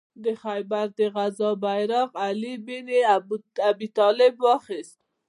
د 0.23 0.25
خیبر 0.41 0.85
د 0.97 0.99
غزا 1.15 1.51
بیرغ 1.63 2.07
علي 2.23 2.53
ابن 2.59 2.87
ابي 3.69 3.87
طالب 3.97 4.33
واخیست. 4.47 4.97